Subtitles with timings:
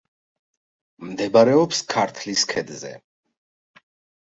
[1.09, 2.95] მდებარეობს ქართლის ქედზე.